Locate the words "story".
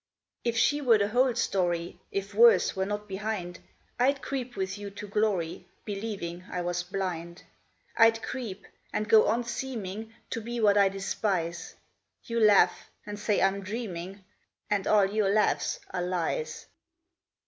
1.35-1.99